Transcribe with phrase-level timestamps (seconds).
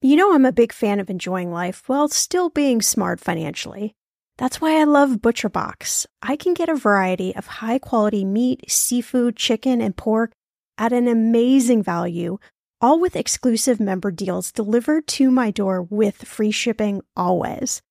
[0.00, 3.96] You know, I'm a big fan of enjoying life while still being smart financially.
[4.36, 6.06] That's why I love ButcherBox.
[6.22, 10.30] I can get a variety of high quality meat, seafood, chicken, and pork
[10.78, 12.38] at an amazing value,
[12.80, 17.82] all with exclusive member deals delivered to my door with free shipping always.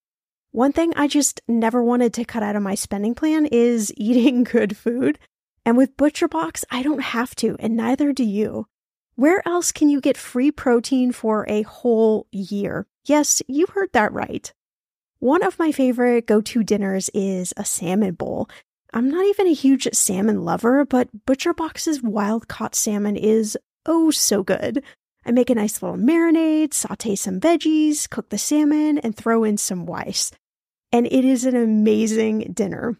[0.52, 4.46] One thing I just never wanted to cut out of my spending plan is eating
[4.46, 5.20] good food.
[5.66, 8.68] And with ButcherBox, I don't have to, and neither do you.
[9.18, 12.86] Where else can you get free protein for a whole year?
[13.06, 14.54] Yes, you heard that right.
[15.18, 18.48] One of my favorite go to dinners is a salmon bowl.
[18.94, 24.44] I'm not even a huge salmon lover, but ButcherBox's wild caught salmon is oh so
[24.44, 24.84] good.
[25.26, 29.58] I make a nice little marinade, saute some veggies, cook the salmon, and throw in
[29.58, 30.30] some rice.
[30.92, 33.00] And it is an amazing dinner.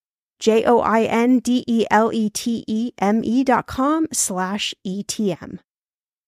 [0.41, 4.73] J O I N D E L E T E M E dot com slash
[4.85, 5.59] ETM.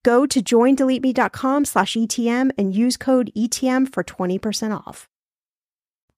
[0.04, 5.08] Go to joindeleteme.com slash ETM and use code ETM for 20% off.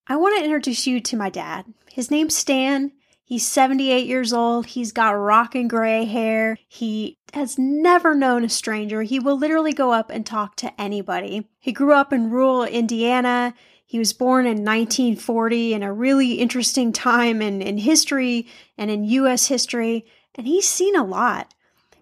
[0.07, 1.65] I want to introduce you to my dad.
[1.91, 2.91] His name's Stan.
[3.23, 4.67] He's 78 years old.
[4.67, 6.57] He's got rockin' gray hair.
[6.67, 9.03] He has never known a stranger.
[9.03, 11.47] He will literally go up and talk to anybody.
[11.59, 13.55] He grew up in rural Indiana.
[13.95, 18.45] He was born in 1940 in a really interesting time in, in history
[18.77, 21.53] and in US history, and he's seen a lot.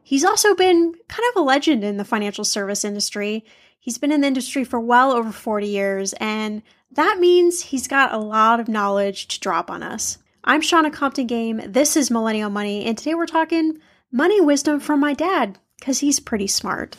[0.01, 3.45] He's also been kind of a legend in the financial service industry.
[3.79, 8.11] He's been in the industry for well over 40 years, and that means he's got
[8.11, 10.17] a lot of knowledge to drop on us.
[10.43, 11.61] I'm Shannah Compton Game.
[11.63, 13.77] This is Millennial Money, and today we're talking
[14.11, 16.97] money wisdom from my dad because he's pretty smart.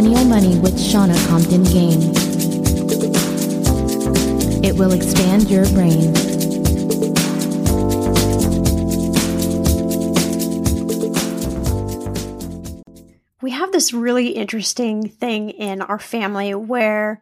[0.00, 2.00] Millennial Money with Shannah Compton Game.
[4.64, 6.14] It will expand your brain.
[13.42, 17.20] We have this really interesting thing in our family where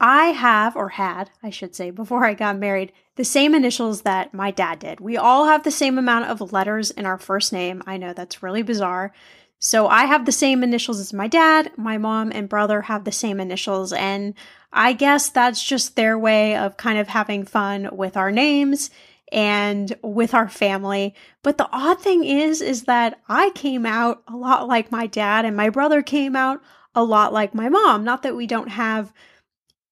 [0.00, 4.34] I have, or had, I should say, before I got married, the same initials that
[4.34, 4.98] my dad did.
[4.98, 7.80] We all have the same amount of letters in our first name.
[7.86, 9.12] I know that's really bizarre.
[9.58, 11.72] So I have the same initials as my dad.
[11.76, 13.92] My mom and brother have the same initials.
[13.92, 14.34] And
[14.72, 18.90] I guess that's just their way of kind of having fun with our names.
[19.30, 21.14] and with our family.
[21.42, 25.44] But the odd thing is, is that I came out a lot like my dad
[25.44, 26.62] and my brother came out
[26.94, 28.04] a lot like my mom.
[28.04, 29.12] Not that we don't have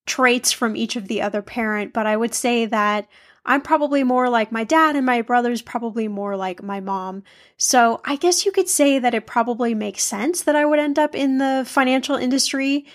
[0.07, 3.09] traits from each of the other parent, but I would say that
[3.47, 7.23] I'm probably more like my dad and my brother's probably more like my mom.
[7.57, 10.99] So I guess you could say that it probably makes sense that I would end
[10.99, 12.87] up in the financial industry.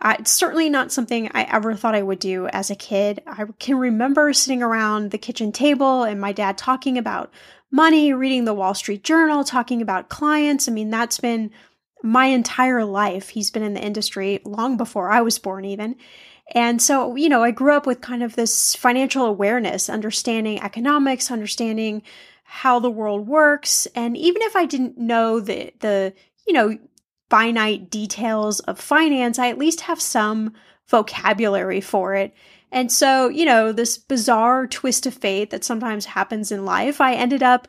[0.00, 3.22] Uh, it's certainly not something I ever thought I would do as a kid.
[3.26, 7.30] I can remember sitting around the kitchen table and my dad talking about
[7.70, 10.68] money, reading the Wall Street Journal, talking about clients.
[10.68, 11.50] I mean, that's been
[12.02, 13.28] my entire life.
[13.28, 15.96] He's been in the industry long before I was born, even.
[16.54, 21.30] And so, you know, I grew up with kind of this financial awareness, understanding economics,
[21.30, 22.02] understanding
[22.44, 23.86] how the world works.
[23.94, 26.14] And even if I didn't know the, the,
[26.46, 26.78] you know,
[27.28, 30.54] finite details of finance, I at least have some
[30.86, 32.32] vocabulary for it.
[32.72, 37.14] And so, you know, this bizarre twist of fate that sometimes happens in life, I
[37.14, 37.68] ended up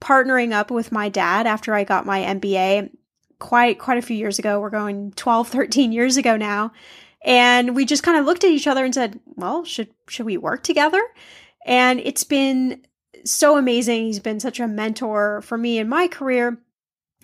[0.00, 2.90] partnering up with my dad after I got my MBA
[3.38, 4.60] quite quite a few years ago.
[4.60, 6.72] We're going 12, 13 years ago now.
[7.24, 10.36] And we just kind of looked at each other and said, "Well, should should we
[10.36, 11.02] work together?"
[11.64, 12.86] And it's been
[13.24, 14.06] so amazing.
[14.06, 16.58] He's been such a mentor for me in my career.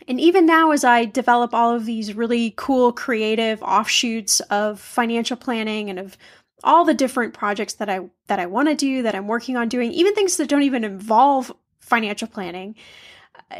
[0.09, 5.37] And even now, as I develop all of these really cool, creative offshoots of financial
[5.37, 6.17] planning and of
[6.65, 9.69] all the different projects that I that I want to do, that I'm working on
[9.69, 12.75] doing, even things that don't even involve financial planning,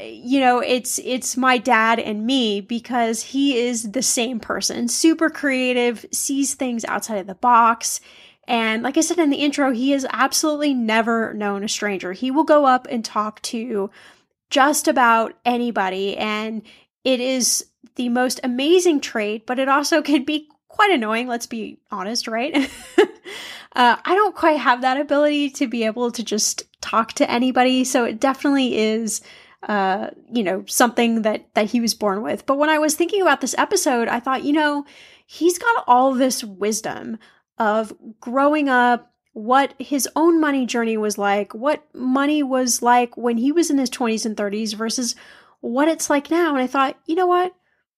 [0.01, 5.31] you know it's it's my dad and me because he is the same person super
[5.31, 8.01] creative sees things outside of the box.
[8.49, 12.13] And like i said in the intro he has absolutely never known a stranger.
[12.13, 13.91] He will go up and talk to
[14.51, 16.63] just about anybody and
[17.05, 17.67] it is
[17.97, 22.71] the most amazing trait but it also can be quite annoying let's be honest right?
[23.75, 27.85] Uh, i don't quite have that ability to be able to just talk to anybody
[27.85, 29.23] so it definitely is
[29.69, 32.47] uh, you know, something that that he was born with.
[32.47, 34.85] But when I was thinking about this episode, I thought, you know,
[35.27, 37.19] he's got all this wisdom
[37.59, 43.39] of growing up, what his own money journey was like, what money was like when
[43.39, 45.15] he was in his 20s and 30s versus
[45.61, 46.55] what it's like now.
[46.55, 47.55] And I thought, you know what?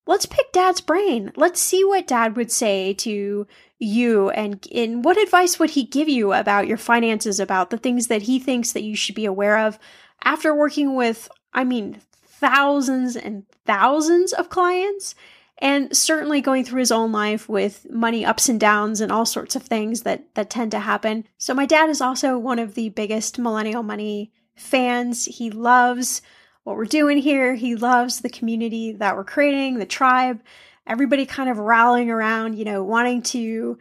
[0.06, 1.32] Let's pick dad's brain.
[1.34, 3.46] Let's see what dad would say to
[3.78, 8.08] you and in what advice would he give you about your finances, about the things
[8.08, 9.78] that he thinks that you should be aware of
[10.22, 15.14] after working with I mean, thousands and thousands of clients
[15.58, 19.54] and certainly going through his own life with money ups and downs and all sorts
[19.54, 21.26] of things that that tend to happen.
[21.38, 25.24] So my dad is also one of the biggest millennial money fans.
[25.26, 26.22] He loves
[26.64, 27.54] what we're doing here.
[27.54, 30.40] He loves the community that we're creating, the tribe,
[30.86, 33.78] everybody kind of rallying around, you know, wanting to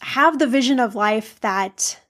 [0.00, 2.00] have the vision of life that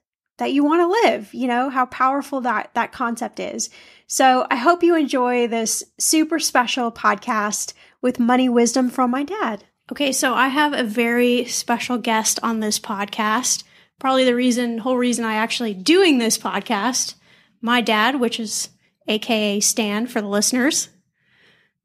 [0.43, 3.69] that you want to live, you know, how powerful that that concept is.
[4.07, 9.63] So I hope you enjoy this super special podcast with money wisdom from my dad.
[9.89, 13.63] Okay, so I have a very special guest on this podcast.
[13.99, 17.15] Probably the reason, whole reason I actually doing this podcast.
[17.61, 18.67] My dad, which is
[19.07, 20.89] AKA Stan for the listeners.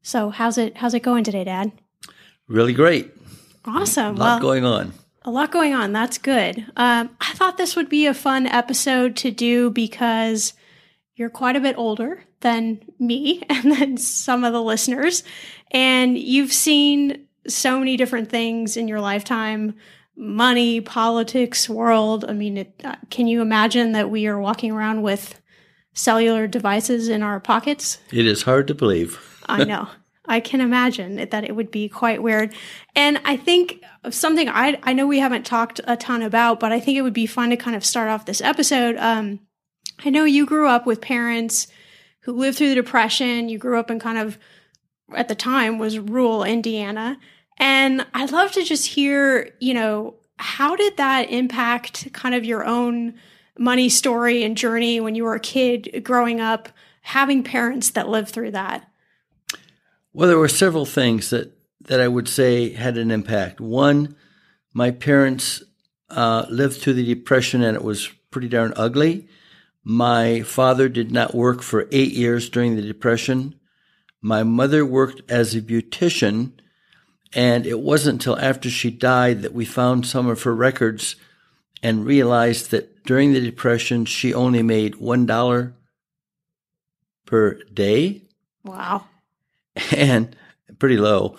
[0.01, 1.71] So how's it how's it going today, Dad?
[2.49, 3.11] Really great.
[3.63, 4.17] Awesome.
[4.17, 4.93] A lot well, going on.
[5.23, 5.91] A lot going on.
[5.91, 6.59] That's good.
[6.77, 10.53] Um, I thought this would be a fun episode to do because
[11.15, 15.23] you're quite a bit older than me and then some of the listeners,
[15.71, 19.75] and you've seen so many different things in your lifetime
[20.15, 22.25] money, politics, world.
[22.27, 25.39] I mean, it, uh, can you imagine that we are walking around with
[25.93, 27.99] cellular devices in our pockets?
[28.11, 29.19] It is hard to believe.
[29.47, 29.87] I know.
[30.25, 32.53] I can imagine that it would be quite weird.
[32.95, 36.79] And I think something I, I know we haven't talked a ton about, but I
[36.79, 38.95] think it would be fun to kind of start off this episode.
[38.97, 39.39] Um,
[40.03, 41.67] I know you grew up with parents
[42.21, 43.49] who lived through the Depression.
[43.49, 44.37] You grew up in kind of,
[45.13, 47.17] at the time, was rural Indiana.
[47.57, 52.63] And I'd love to just hear, you know, how did that impact kind of your
[52.63, 53.15] own
[53.57, 56.69] money story and journey when you were a kid growing up,
[57.01, 58.89] having parents that lived through that?
[60.13, 61.58] Well, there were several things that,
[61.89, 63.59] that I would say had an impact.
[63.59, 64.15] One,
[64.73, 65.63] my parents
[66.09, 69.27] uh, lived through the Depression and it was pretty darn ugly.
[69.83, 73.55] My father did not work for eight years during the Depression.
[74.21, 76.51] My mother worked as a beautician,
[77.33, 81.15] and it wasn't until after she died that we found some of her records
[81.81, 85.73] and realized that during the Depression, she only made $1
[87.25, 88.21] per day.
[88.63, 89.05] Wow.
[89.95, 90.35] And
[90.79, 91.35] pretty low.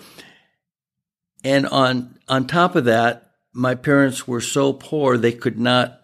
[1.43, 5.99] And on, on top of that, my parents were so poor they could not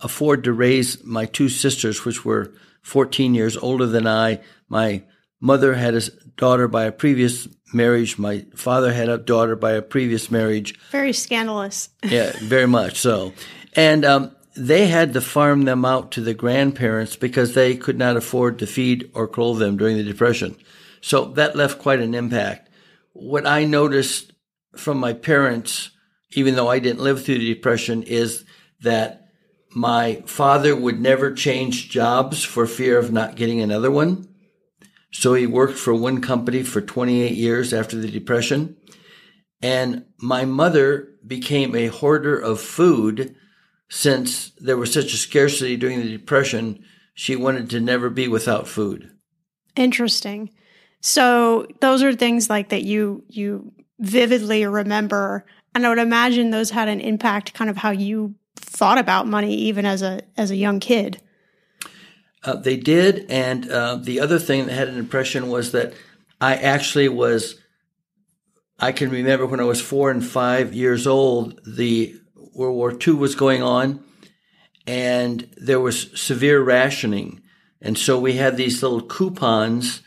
[0.00, 4.40] afford to raise my two sisters, which were 14 years older than I.
[4.68, 5.04] My
[5.40, 6.02] mother had a
[6.36, 8.18] daughter by a previous marriage.
[8.18, 10.78] My father had a daughter by a previous marriage.
[10.90, 11.88] Very scandalous.
[12.02, 13.32] yeah, very much so.
[13.74, 18.16] And um, they had to farm them out to the grandparents because they could not
[18.16, 20.56] afford to feed or clothe them during the Depression.
[21.00, 22.61] So that left quite an impact.
[23.12, 24.32] What I noticed
[24.76, 25.90] from my parents,
[26.32, 28.44] even though I didn't live through the Depression, is
[28.80, 29.28] that
[29.74, 34.28] my father would never change jobs for fear of not getting another one.
[35.12, 38.76] So he worked for one company for 28 years after the Depression.
[39.60, 43.36] And my mother became a hoarder of food
[43.88, 46.84] since there was such a scarcity during the Depression.
[47.14, 49.10] She wanted to never be without food.
[49.76, 50.50] Interesting.
[51.02, 55.44] So those are things like that you you vividly remember
[55.74, 59.54] and I would imagine those had an impact kind of how you thought about money
[59.54, 61.20] even as a as a young kid.
[62.44, 65.94] Uh, they did, and uh, the other thing that had an impression was that
[66.40, 67.58] I actually was.
[68.80, 72.16] I can remember when I was four and five years old, the
[72.52, 74.04] World War II was going on,
[74.88, 77.40] and there was severe rationing,
[77.80, 80.02] and so we had these little coupons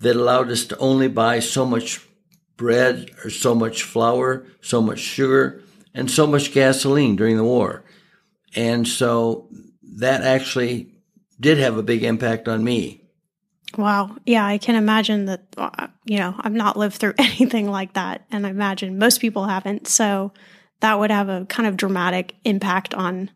[0.00, 2.06] that allowed us to only buy so much
[2.56, 5.62] bread or so much flour, so much sugar,
[5.94, 7.84] and so much gasoline during the war.
[8.54, 9.48] And so
[9.96, 10.94] that actually
[11.38, 13.00] did have a big impact on me.
[13.78, 14.16] Wow.
[14.26, 18.26] Yeah, I can imagine that, uh, you know, I've not lived through anything like that.
[18.30, 19.86] And I imagine most people haven't.
[19.86, 20.32] So
[20.80, 23.30] that would have a kind of dramatic impact on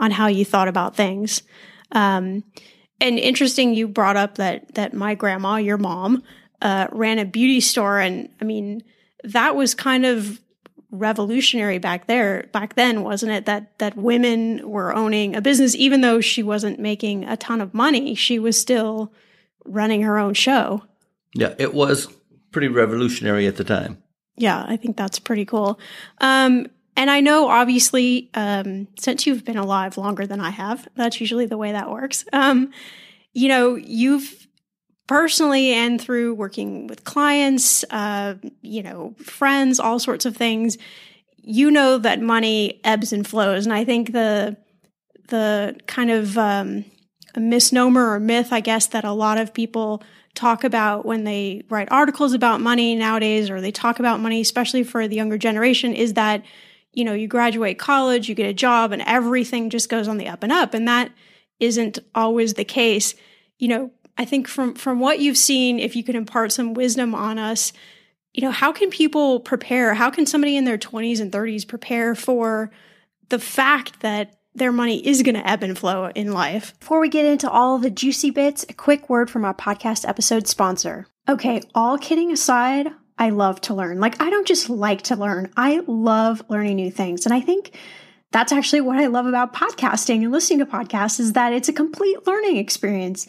[0.00, 1.42] on how you thought about things.
[1.90, 2.44] Um,
[3.00, 6.22] and interesting, you brought up that that my grandma, your mom,
[6.60, 8.82] uh, ran a beauty store, and I mean
[9.24, 10.40] that was kind of
[10.90, 13.44] revolutionary back there back then wasn't it?
[13.44, 15.74] That that women were owning a business.
[15.74, 19.12] Even though she wasn't making a ton of money she was still
[19.64, 20.82] running her own show.
[21.34, 22.08] Yeah it was
[22.52, 24.02] pretty revolutionary at the time.
[24.36, 25.78] Yeah i think that's pretty cool.
[26.22, 31.20] Um, and i know obviously um, since you've been alive longer than i have that's
[31.20, 32.70] usually the way that works um,
[33.32, 34.48] you know you've
[35.08, 40.78] personally and through working with clients, uh, you know, friends, all sorts of things,
[41.42, 43.66] you know that money ebbs and flows.
[43.66, 44.56] And I think the
[45.28, 46.84] the kind of um,
[47.36, 50.02] misnomer or myth, I guess, that a lot of people
[50.34, 54.84] talk about when they write articles about money nowadays, or they talk about money, especially
[54.84, 56.42] for the younger generation, is that
[56.92, 60.28] you know you graduate college, you get a job, and everything just goes on the
[60.28, 61.10] up and up, and that
[61.60, 63.14] isn't always the case.
[63.58, 67.14] You know, I think from from what you've seen, if you could impart some wisdom
[67.14, 67.72] on us,
[68.32, 69.94] you know, how can people prepare?
[69.94, 72.70] How can somebody in their 20s and 30s prepare for
[73.28, 76.78] the fact that their money is going to ebb and flow in life?
[76.80, 80.46] Before we get into all the juicy bits, a quick word from our podcast episode
[80.46, 81.06] sponsor.
[81.28, 82.88] Okay, all kidding aside,
[83.18, 84.00] I love to learn.
[84.00, 87.26] Like, I don't just like to learn, I love learning new things.
[87.26, 87.76] And I think
[88.30, 91.72] that's actually what I love about podcasting and listening to podcasts is that it's a
[91.72, 93.26] complete learning experience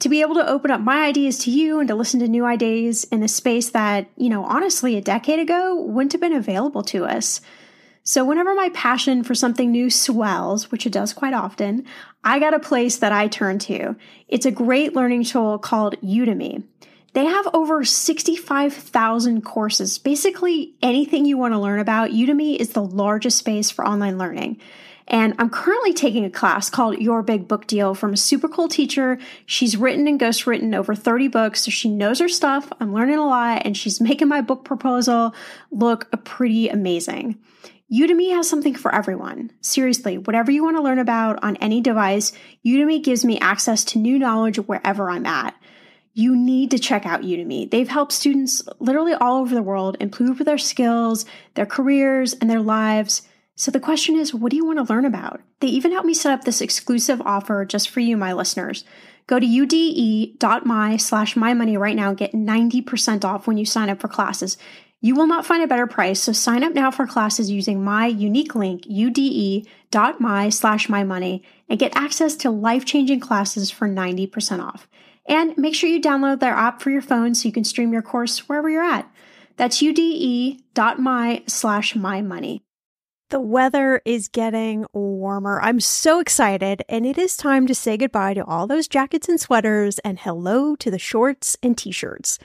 [0.00, 2.44] to be able to open up my ideas to you and to listen to new
[2.44, 6.82] ideas in a space that, you know, honestly, a decade ago wouldn't have been available
[6.82, 7.40] to us.
[8.02, 11.86] So, whenever my passion for something new swells, which it does quite often,
[12.22, 13.96] I got a place that I turn to.
[14.28, 16.64] It's a great learning tool called Udemy.
[17.14, 19.98] They have over 65,000 courses.
[19.98, 24.60] Basically, anything you want to learn about, Udemy is the largest space for online learning.
[25.06, 28.68] And I'm currently taking a class called Your Big Book Deal from a super cool
[28.68, 29.18] teacher.
[29.46, 32.72] She's written and ghostwritten over 30 books, so she knows her stuff.
[32.80, 35.36] I'm learning a lot, and she's making my book proposal
[35.70, 37.38] look pretty amazing.
[37.92, 39.52] Udemy has something for everyone.
[39.60, 42.32] Seriously, whatever you want to learn about on any device,
[42.66, 45.54] Udemy gives me access to new knowledge wherever I'm at.
[46.14, 47.70] You need to check out Udemy.
[47.70, 52.60] They've helped students literally all over the world improve their skills, their careers, and their
[52.60, 53.22] lives
[53.56, 55.40] so the question is, what do you want to learn about?
[55.60, 58.84] They even helped me set up this exclusive offer just for you, my listeners.
[59.28, 64.08] Go to ude.my slash right now and get 90% off when you sign up for
[64.08, 64.58] classes.
[65.00, 68.06] You will not find a better price, so sign up now for classes using my
[68.06, 74.88] unique link, ude.my slash and get access to life-changing classes for 90% off.
[75.26, 78.02] And make sure you download their app for your phone so you can stream your
[78.02, 79.10] course wherever you're at.
[79.56, 82.62] That's ude.my slash my money.
[83.30, 85.60] The weather is getting warmer.
[85.60, 89.40] I'm so excited, and it is time to say goodbye to all those jackets and
[89.40, 92.38] sweaters and hello to the shorts and t shirts.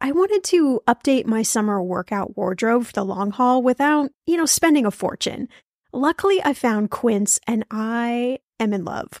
[0.00, 4.46] I wanted to update my summer workout wardrobe for the long haul without, you know,
[4.46, 5.48] spending a fortune.
[5.92, 9.20] Luckily, I found Quince and I am in love.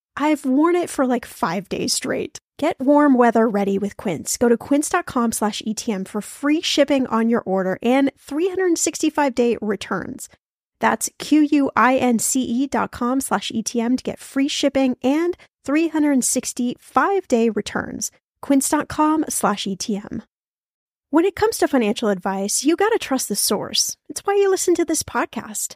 [0.15, 2.39] I've worn it for like five days straight.
[2.57, 4.37] Get warm weather ready with Quince.
[4.37, 10.29] Go to quince.com slash ETM for free shipping on your order and 365 day returns.
[10.79, 18.11] That's Q-U-I-N-C-E dot com slash ETM to get free shipping and 365 day returns.
[18.41, 20.23] Quince.com slash ETM.
[21.09, 23.97] When it comes to financial advice, you gotta trust the source.
[24.07, 25.75] It's why you listen to this podcast.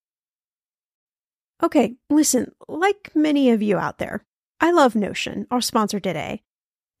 [1.63, 4.25] Okay, listen, like many of you out there,
[4.59, 6.41] I love Notion, our sponsor today.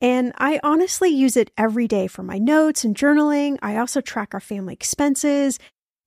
[0.01, 3.57] And I honestly use it every day for my notes and journaling.
[3.61, 5.59] I also track our family expenses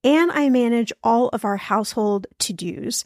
[0.02, 3.04] and I manage all of our household to dos.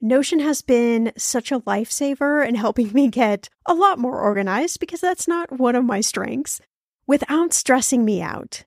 [0.00, 5.00] Notion has been such a lifesaver in helping me get a lot more organized because
[5.00, 6.60] that's not one of my strengths
[7.06, 8.64] without stressing me out.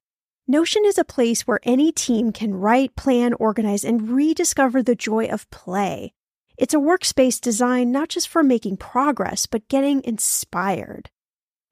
[0.48, 5.28] Notion is a place where any team can write, plan, organize, and rediscover the joy
[5.28, 6.14] of play.
[6.62, 11.10] It's a workspace designed not just for making progress, but getting inspired.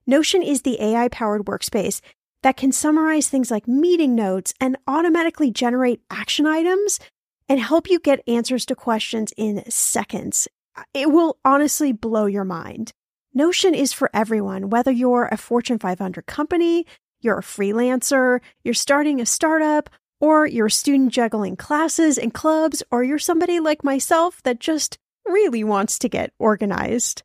[0.08, 2.02] Notion is the AI powered workspace
[2.42, 7.00] that can summarize things like meeting notes and automatically generate action items
[7.48, 10.48] and help you get answers to questions in seconds.
[10.96, 12.92] It will honestly blow your mind.
[13.32, 16.88] Notion is for everyone, whether you're a Fortune 500 company,
[17.22, 22.84] you're a freelancer, you're starting a startup, Or you're a student juggling classes and clubs,
[22.92, 27.24] or you're somebody like myself that just really wants to get organized.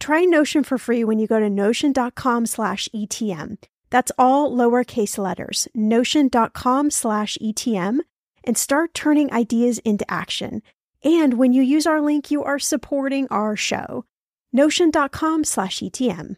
[0.00, 3.58] Try Notion for free when you go to notion.com slash ETM.
[3.90, 8.00] That's all lowercase letters, notion.com slash ETM,
[8.44, 10.62] and start turning ideas into action.
[11.02, 14.04] And when you use our link, you are supporting our show.
[14.52, 16.36] Notion.com slash ETM.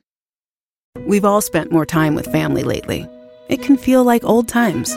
[1.06, 3.06] We've all spent more time with family lately.
[3.48, 4.96] It can feel like old times,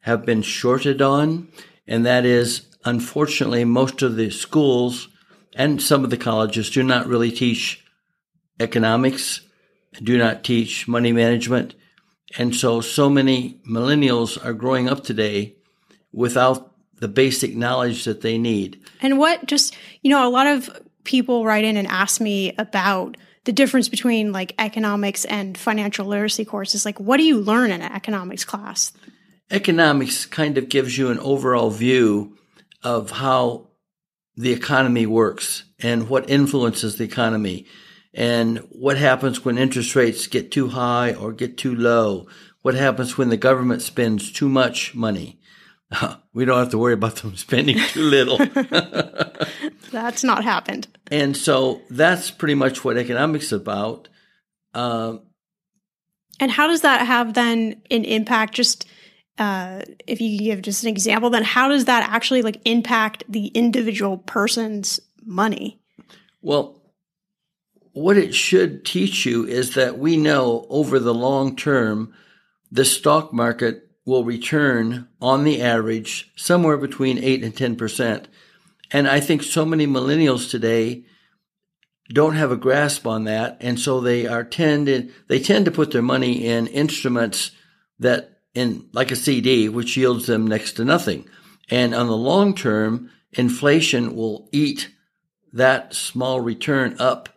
[0.00, 1.48] have been shorted on,
[1.86, 5.08] and that is, unfortunately, most of the schools
[5.54, 7.84] and some of the colleges do not really teach
[8.58, 9.40] economics,
[10.02, 11.74] do not teach money management.
[12.38, 15.56] And so, so many millennials are growing up today
[16.12, 18.80] without the basic knowledge that they need.
[19.00, 20.70] And what just, you know, a lot of
[21.04, 26.44] people write in and ask me about the difference between like economics and financial literacy
[26.44, 26.84] courses.
[26.84, 28.92] Like, what do you learn in an economics class?
[29.50, 32.36] Economics kind of gives you an overall view
[32.82, 33.68] of how
[34.36, 37.66] the economy works and what influences the economy
[38.14, 42.26] and what happens when interest rates get too high or get too low.
[42.62, 45.40] What happens when the government spends too much money?
[46.32, 48.38] we don't have to worry about them spending too little.
[49.90, 50.88] that's not happened.
[51.10, 54.08] And so that's pretty much what economics is about.
[54.74, 55.18] Uh,
[56.38, 58.54] and how does that have then an impact?
[58.54, 58.86] Just
[59.40, 63.46] if you could give just an example, then how does that actually like impact the
[63.48, 65.80] individual person's money?
[66.42, 66.80] Well,
[67.92, 72.14] what it should teach you is that we know over the long term,
[72.70, 78.26] the stock market will return on the average somewhere between 8 and 10%.
[78.92, 81.04] And I think so many millennials today
[82.08, 83.56] don't have a grasp on that.
[83.60, 87.52] And so they are tend, they tend to put their money in instruments
[87.98, 91.28] that in like a CD, which yields them next to nothing.
[91.68, 94.90] And on the long term, inflation will eat
[95.52, 97.28] that small return up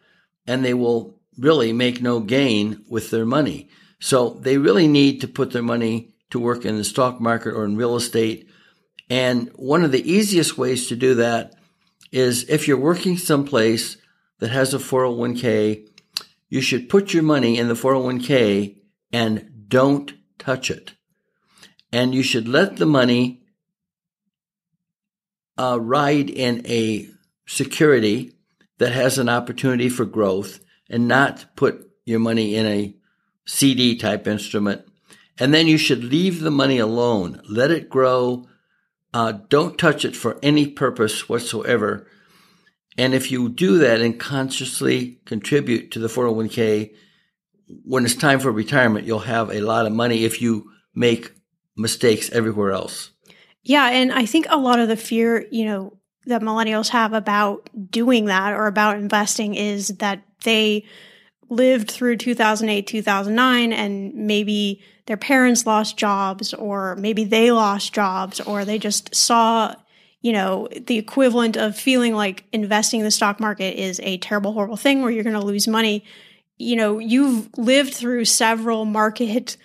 [0.48, 3.70] and they will really make no gain with their money.
[4.00, 7.64] So they really need to put their money to work in the stock market or
[7.66, 8.50] in real estate.
[9.10, 11.54] And one of the easiest ways to do that
[12.12, 13.98] is if you're working someplace
[14.40, 15.88] that has a 401k,
[16.50, 18.78] you should put your money in the 401k
[19.12, 20.94] and don't touch it.
[21.94, 23.44] And you should let the money
[25.58, 27.08] uh, ride in a
[27.48, 28.34] security
[28.80, 32.96] that has an opportunity for growth and not put your money in a
[33.46, 34.86] CD type instrument
[35.40, 37.42] and then you should leave the money alone.
[37.50, 38.48] Let it grow.
[39.14, 42.08] Uh, don't touch it for any purpose whatsoever.
[42.98, 46.94] And if you do that and consciously contribute to the 401k,
[47.84, 51.32] when it's time for retirement, you'll have a lot of money if you make
[51.76, 53.12] mistakes everywhere else.
[53.64, 53.90] Yeah.
[53.90, 58.26] And I think a lot of the fear, you know, that millennials have about doing
[58.26, 60.86] that or about investing is that they
[61.50, 68.40] lived through 2008, 2009, and maybe their parents lost jobs, or maybe they lost jobs,
[68.40, 69.76] or they just saw,
[70.22, 74.54] you know, the equivalent of feeling like investing in the stock market is a terrible,
[74.54, 76.06] horrible thing where you're going to lose money.
[76.58, 79.58] You know, you've lived through several market,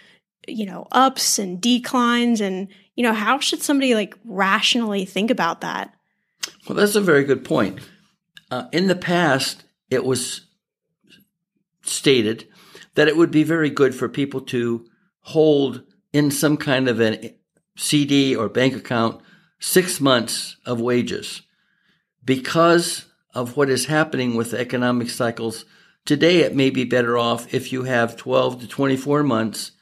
[0.48, 2.40] you know, ups and declines.
[2.40, 5.94] And, you know, how should somebody like rationally think about that?
[6.68, 7.80] Well, that's a very good point.
[8.50, 10.46] Uh, in the past, it was
[11.82, 12.48] stated
[12.94, 14.86] that it would be very good for people to
[15.20, 15.82] hold
[16.12, 17.34] in some kind of a
[17.76, 19.20] CD or bank account
[19.60, 21.42] six months of wages.
[22.24, 25.64] Because of what is happening with economic cycles,
[26.04, 29.72] today it may be better off if you have 12 to 24 months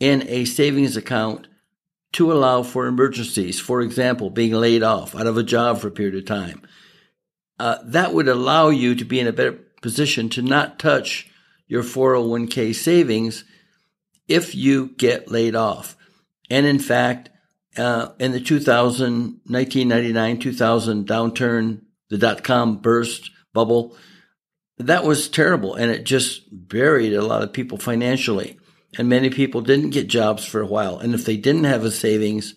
[0.00, 1.46] in a savings account
[2.12, 3.60] to allow for emergencies.
[3.60, 6.62] For example, being laid off out of a job for a period of time.
[7.58, 11.30] Uh, that would allow you to be in a better position to not touch
[11.66, 13.44] your 401k savings
[14.28, 15.96] if you get laid off.
[16.50, 17.30] And in fact,
[17.76, 23.96] uh, in the 2000, 1999, 2000 downturn, the dot com burst bubble,
[24.78, 25.74] that was terrible.
[25.74, 28.58] And it just buried a lot of people financially.
[28.98, 30.98] And many people didn't get jobs for a while.
[30.98, 32.54] And if they didn't have a savings,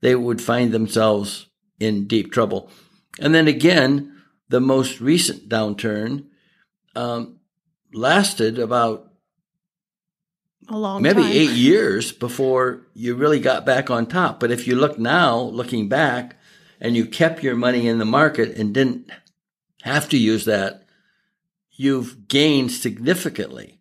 [0.00, 1.46] they would find themselves
[1.78, 2.70] in deep trouble.
[3.18, 6.26] And then again, the most recent downturn
[6.94, 7.40] um,
[7.92, 9.10] lasted about
[10.68, 11.32] A long maybe time.
[11.32, 14.40] eight years before you really got back on top.
[14.40, 16.36] But if you look now, looking back,
[16.80, 19.10] and you kept your money in the market and didn't
[19.82, 20.84] have to use that,
[21.72, 23.80] you've gained significantly.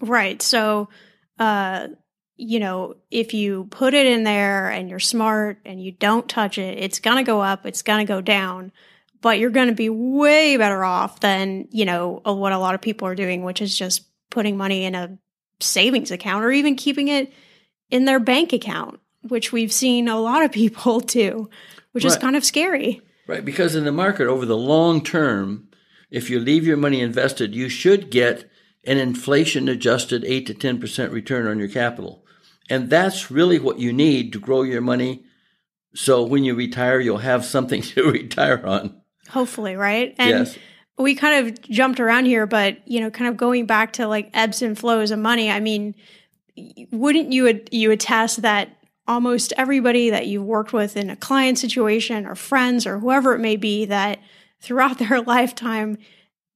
[0.00, 0.40] Right.
[0.40, 0.88] So,
[1.38, 1.88] uh,
[2.36, 6.58] you know, if you put it in there and you're smart and you don't touch
[6.58, 8.72] it, it's going to go up, it's going to go down,
[9.22, 12.82] but you're going to be way better off than, you know, what a lot of
[12.82, 15.18] people are doing, which is just putting money in a
[15.60, 17.32] savings account or even keeping it
[17.90, 21.48] in their bank account, which we've seen a lot of people do,
[21.92, 23.00] which is kind of scary.
[23.26, 25.68] Right, because in the market over the long term,
[26.10, 28.48] if you leave your money invested, you should get
[28.86, 32.24] an inflation adjusted 8 to 10% return on your capital.
[32.68, 35.24] And that's really what you need to grow your money
[35.96, 39.00] so when you retire, you'll have something to retire on.
[39.30, 40.14] Hopefully, right?
[40.18, 40.58] And yes.
[40.98, 44.30] we kind of jumped around here, but you know, kind of going back to like
[44.34, 45.50] ebbs and flows of money.
[45.50, 45.94] I mean,
[46.92, 48.76] wouldn't you you attest that
[49.08, 53.38] almost everybody that you've worked with in a client situation or friends or whoever it
[53.38, 54.20] may be that
[54.60, 55.98] throughout their lifetime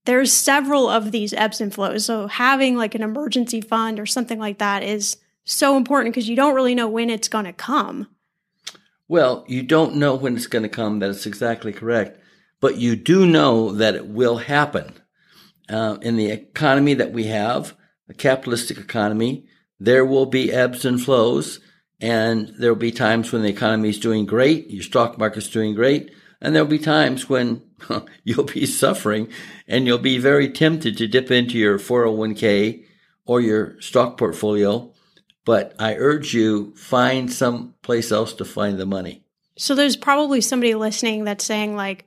[0.05, 2.05] there's several of these ebbs and flows.
[2.05, 6.35] So having like an emergency fund or something like that is so important because you
[6.35, 8.07] don't really know when it's going to come.
[9.07, 10.99] Well, you don't know when it's going to come.
[10.99, 12.19] That's exactly correct.
[12.59, 14.93] But you do know that it will happen.
[15.69, 17.75] Uh, in the economy that we have,
[18.09, 19.47] a capitalistic economy,
[19.79, 21.59] there will be ebbs and flows.
[21.99, 25.75] And there will be times when the economy is doing great, your stock market's doing
[25.75, 26.11] great.
[26.41, 27.61] And there'll be times when
[28.23, 29.29] you'll be suffering
[29.67, 32.83] and you'll be very tempted to dip into your 401k
[33.25, 34.91] or your stock portfolio.
[35.45, 39.23] But I urge you, find some place else to find the money.
[39.57, 42.05] So there's probably somebody listening that's saying like,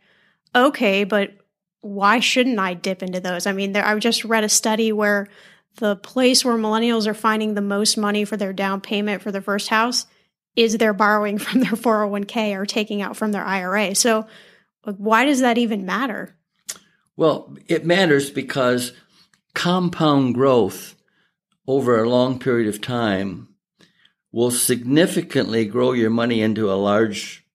[0.55, 1.33] okay, but
[1.81, 3.47] why shouldn't I dip into those?
[3.47, 5.29] I mean, there, I just read a study where
[5.77, 9.42] the place where millennials are finding the most money for their down payment for their
[9.42, 10.07] first house
[10.57, 13.95] is they're borrowing from their 401k or taking out from their IRA.
[13.95, 14.27] So
[14.85, 16.37] why does that even matter?
[17.17, 18.93] Well, it matters because
[19.55, 20.95] compound growth
[21.67, 23.49] over a long period of time
[24.33, 27.47] will significantly grow your money into a large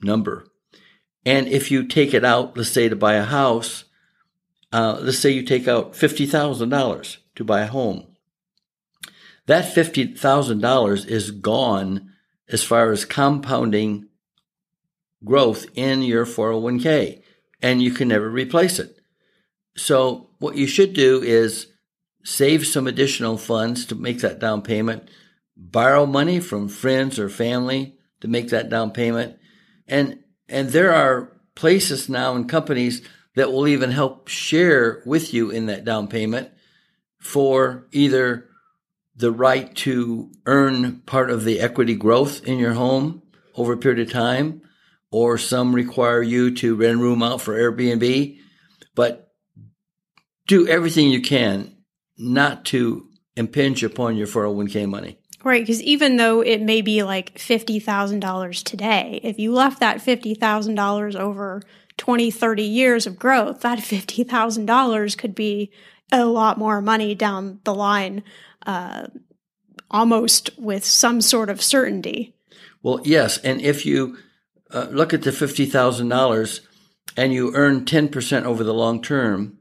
[0.00, 0.46] number.
[1.26, 3.84] And if you take it out, let's say to buy a house,
[4.72, 8.06] uh, let's say you take out $50,000 to buy a home.
[9.46, 12.13] That $50,000 is gone
[12.48, 14.08] as far as compounding
[15.24, 17.22] growth in your 401k,
[17.62, 18.98] and you can never replace it.
[19.76, 21.68] So, what you should do is
[22.22, 25.08] save some additional funds to make that down payment,
[25.56, 29.36] borrow money from friends or family to make that down payment.
[29.86, 33.02] And and there are places now and companies
[33.34, 36.50] that will even help share with you in that down payment
[37.18, 38.48] for either
[39.16, 43.22] the right to earn part of the equity growth in your home
[43.54, 44.62] over a period of time,
[45.10, 48.38] or some require you to rent room out for Airbnb.
[48.94, 49.32] But
[50.46, 51.76] do everything you can
[52.18, 55.18] not to impinge upon your 401k money.
[55.42, 61.16] Right, because even though it may be like $50,000 today, if you left that $50,000
[61.16, 61.62] over
[61.96, 65.70] 20, 30 years of growth, that $50,000 could be
[66.10, 68.22] a lot more money down the line,
[68.66, 69.06] uh,
[69.90, 72.34] almost with some sort of certainty.
[72.82, 73.38] Well, yes.
[73.38, 74.18] And if you
[74.70, 76.60] uh, look at the $50,000
[77.16, 79.58] and you earn 10% over the long term,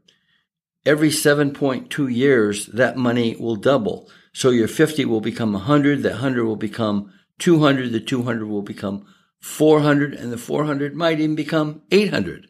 [0.85, 4.09] every 7.2 years, that money will double.
[4.33, 9.05] So your 50 will become 100, that 100 will become 200, the 200 will become
[9.39, 12.47] 400, and the 400 might even become 800.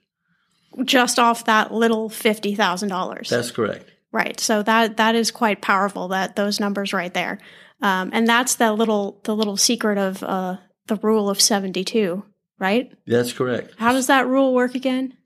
[0.85, 3.27] Just off that little $50,000.
[3.27, 3.91] That's correct.
[4.13, 4.39] Right.
[4.39, 6.09] So that that is quite powerful.
[6.09, 7.39] That those numbers right there,
[7.81, 12.23] um, and that's the little the little secret of uh, the rule of seventy two.
[12.59, 12.93] Right.
[13.05, 13.73] That's correct.
[13.77, 15.17] How does that rule work again?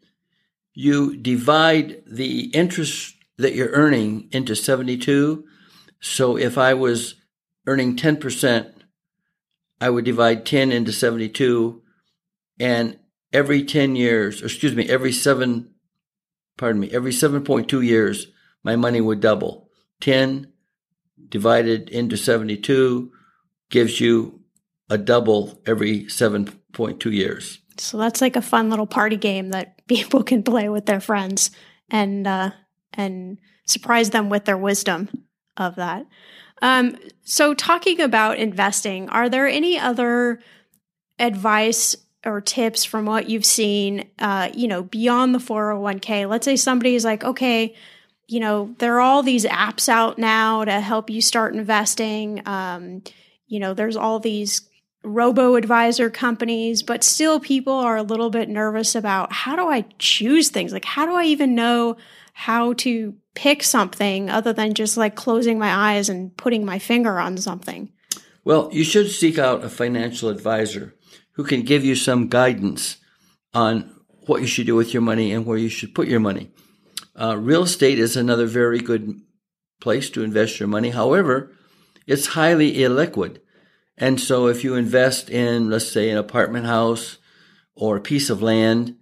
[0.74, 5.44] You divide the interest that you're earning into 72.
[6.00, 7.16] So if I was
[7.68, 8.74] earning 10%,
[9.80, 11.82] I would divide 10 into 72
[12.60, 12.98] and
[13.32, 15.74] every 10 years, or excuse me, every seven,
[16.58, 18.28] pardon me, every 7.2 years,
[18.68, 19.70] my money would double.
[20.02, 20.52] 10
[21.30, 23.10] divided into 72
[23.70, 24.42] gives you
[24.90, 27.60] a double every 7.2 years.
[27.78, 31.50] So that's like a fun little party game that people can play with their friends
[31.90, 32.52] and uh,
[32.94, 35.08] and surprise them with their wisdom
[35.56, 36.06] of that.
[36.62, 40.42] Um, so talking about investing, are there any other
[41.20, 46.28] advice or tips from what you've seen, uh, you know, beyond the 401k?
[46.28, 47.74] Let's say somebody is like, okay,
[48.28, 52.42] you know, there are all these apps out now to help you start investing.
[52.46, 53.02] Um,
[53.48, 54.70] you know, there's all these
[55.04, 59.86] robo advisor companies, but still people are a little bit nervous about how do I
[59.98, 60.74] choose things?
[60.74, 61.96] Like, how do I even know
[62.34, 67.20] how to pick something other than just like closing my eyes and putting my finger
[67.20, 67.92] on something?
[68.44, 70.94] Well, you should seek out a financial advisor
[71.34, 72.98] who can give you some guidance
[73.54, 73.94] on
[74.26, 76.52] what you should do with your money and where you should put your money.
[77.20, 79.20] Uh, real estate is another very good
[79.82, 80.92] place to invest your money.
[80.92, 81.52] However,
[82.06, 83.40] it's highly illiquid.
[83.98, 87.18] And so if you invest in, let's say, an apartment house
[87.76, 88.96] or a piece of land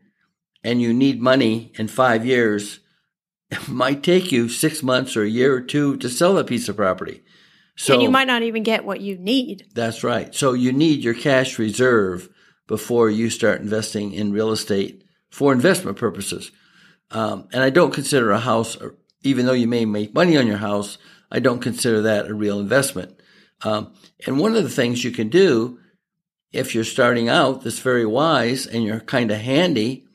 [0.63, 2.79] and you need money in five years,
[3.51, 6.69] it might take you six months or a year or two to sell that piece
[6.69, 7.23] of property.
[7.75, 9.65] So and you might not even get what you need.
[9.75, 10.33] That's right.
[10.33, 12.29] So you need your cash reserve
[12.67, 16.51] before you start investing in real estate for investment purposes.
[17.11, 18.77] Um, and I don't consider a house,
[19.23, 20.97] even though you may make money on your house,
[21.31, 23.19] I don't consider that a real investment.
[23.63, 23.93] Um,
[24.25, 25.79] and one of the things you can do
[26.51, 30.05] if you're starting out that's very wise and you're kind of handy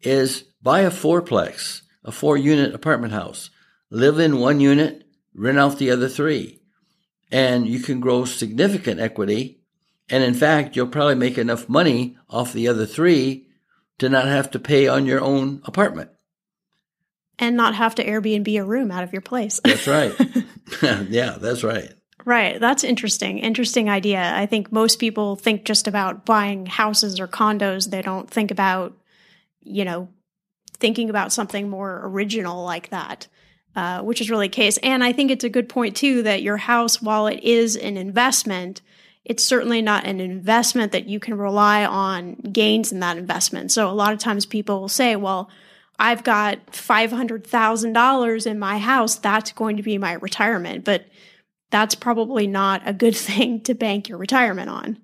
[0.00, 3.50] is buy a fourplex, a four unit apartment house.
[3.90, 6.60] Live in one unit, rent out the other three.
[7.30, 9.60] And you can grow significant equity.
[10.08, 13.46] And in fact, you'll probably make enough money off the other three
[13.98, 16.10] to not have to pay on your own apartment.
[17.42, 19.60] And not have to Airbnb a room out of your place.
[19.64, 20.14] That's right.
[21.10, 21.92] yeah, that's right.
[22.24, 22.60] Right.
[22.60, 23.38] That's interesting.
[23.38, 24.32] Interesting idea.
[24.36, 27.90] I think most people think just about buying houses or condos.
[27.90, 28.96] They don't think about,
[29.60, 30.08] you know,
[30.78, 33.26] thinking about something more original like that,
[33.74, 34.76] uh, which is really the case.
[34.78, 37.96] And I think it's a good point, too, that your house, while it is an
[37.96, 38.82] investment,
[39.24, 43.72] it's certainly not an investment that you can rely on gains in that investment.
[43.72, 45.50] So a lot of times people will say, well,
[46.02, 49.14] I've got $500,000 in my house.
[49.14, 50.84] That's going to be my retirement.
[50.84, 51.06] But
[51.70, 54.98] that's probably not a good thing to bank your retirement on.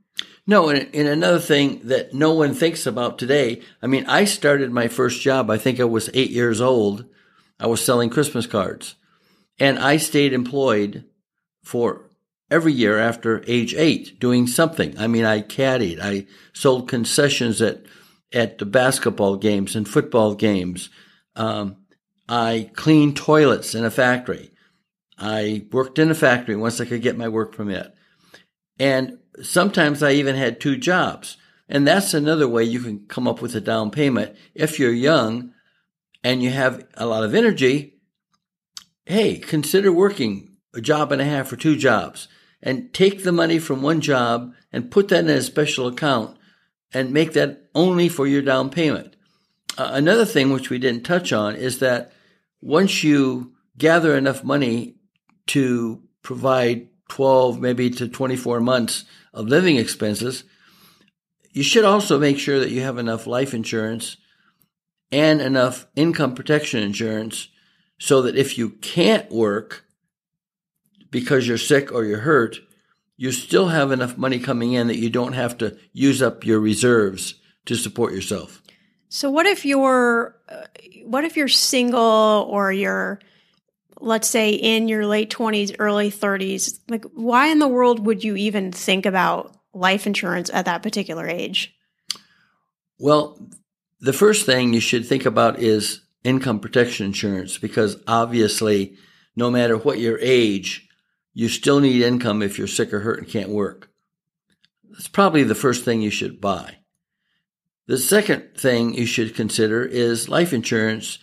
[0.45, 3.63] No, and, and, another thing that no one thinks about today.
[3.81, 5.51] I mean, I started my first job.
[5.51, 7.05] I think I was eight years old.
[7.61, 8.97] I was selling Christmas cards,
[9.61, 11.05] and I stayed employed
[11.63, 12.11] for
[12.51, 14.99] every year after age eight, doing something.
[14.99, 16.01] I mean, I caddied.
[16.01, 17.83] I sold concessions at
[18.33, 20.91] at the basketball games and football games.
[21.37, 21.77] Um,
[22.29, 24.51] I cleaned toilets in a factory.
[25.17, 27.95] I worked in a factory once I could get my work permit.
[28.79, 31.37] And sometimes I even had two jobs.
[31.69, 34.37] And that's another way you can come up with a down payment.
[34.55, 35.53] If you're young
[36.23, 37.99] and you have a lot of energy,
[39.07, 42.29] hey, consider working a job and a half or two jobs
[42.63, 46.38] and take the money from one job and put that in a special account
[46.93, 49.17] and make that only for your down payment.
[49.77, 52.13] Uh, another thing which we didn't touch on is that
[52.61, 54.97] once you gather enough money
[55.47, 60.45] to provide 12, maybe to 24 months of living expenses,
[61.53, 64.17] you should also make sure that you have enough life insurance
[65.11, 67.49] and enough income protection insurance
[67.99, 69.85] so that if you can't work
[71.11, 72.59] because you're sick or you're hurt,
[73.19, 76.61] you still have enough money coming in that you don't have to use up your
[76.61, 77.35] reserves
[77.67, 78.63] to support yourself.
[79.11, 80.67] So what if you're uh,
[81.05, 83.21] what if you're single or you're
[84.01, 88.37] let's say in your late 20s, early 30s, like why in the world would you
[88.37, 91.75] even think about life insurance at that particular age?
[92.99, 93.51] Well,
[94.01, 98.97] the first thing you should think about is income protection insurance because obviously,
[99.35, 100.88] no matter what your age,
[101.39, 103.89] you still need income if you're sick or hurt and can't work.
[104.91, 106.79] That's probably the first thing you should buy.
[107.87, 111.21] The second thing you should consider is life insurance.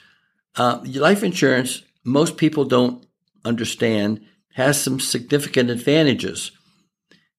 [0.55, 3.05] Uh, life insurance most people don't
[3.43, 4.21] understand
[4.53, 6.51] has some significant advantages.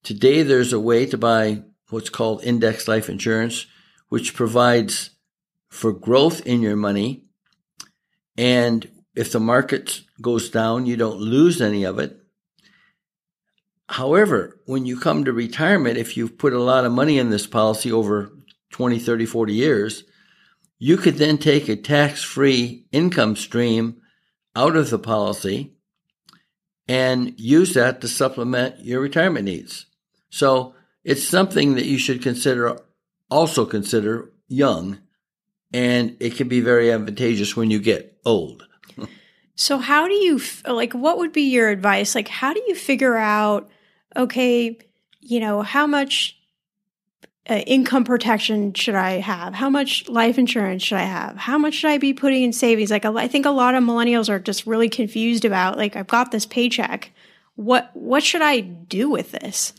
[0.02, 3.64] Today, there's a way to buy what's called index life insurance,
[4.10, 5.12] which provides
[5.70, 7.24] for growth in your money.
[8.36, 12.20] And if the market goes down, you don't lose any of it.
[13.88, 17.46] However, when you come to retirement, if you've put a lot of money in this
[17.46, 18.32] policy over
[18.70, 20.04] 20, 30, 40 years,
[20.78, 24.00] you could then take a tax free income stream
[24.54, 25.72] out of the policy
[26.88, 29.86] and use that to supplement your retirement needs.
[30.30, 30.74] So
[31.04, 32.78] it's something that you should consider,
[33.30, 34.98] also consider young,
[35.72, 38.66] and it can be very advantageous when you get old.
[39.54, 42.14] so, how do you, like, what would be your advice?
[42.14, 43.68] Like, how do you figure out,
[44.16, 44.78] okay,
[45.20, 46.38] you know, how much
[47.48, 49.54] uh, income protection should I have?
[49.54, 51.36] How much life insurance should I have?
[51.36, 52.90] How much should I be putting in savings?
[52.90, 56.32] Like, I think a lot of millennials are just really confused about, like, I've got
[56.32, 57.12] this paycheck.
[57.54, 59.72] What, what should I do with this?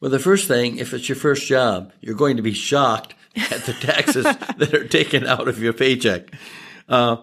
[0.00, 3.14] Well, the first thing, if it's your first job, you're going to be shocked
[3.50, 4.24] at the taxes
[4.58, 6.30] that are taken out of your paycheck.
[6.88, 7.16] Uh,